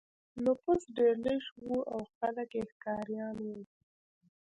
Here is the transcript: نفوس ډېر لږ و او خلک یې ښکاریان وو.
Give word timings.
نفوس 0.45 0.81
ډېر 0.97 1.13
لږ 1.25 1.43
و 1.69 1.71
او 1.93 2.01
خلک 2.15 2.49
یې 2.57 2.63
ښکاریان 2.71 3.35
وو. 3.45 3.57